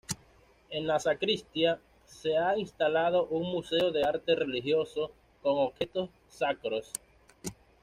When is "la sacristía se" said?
0.87-2.35